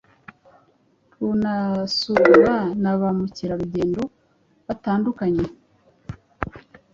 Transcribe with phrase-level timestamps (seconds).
[1.19, 4.01] runasurwa na ba mukerarugendo
[4.67, 5.45] batandukanye.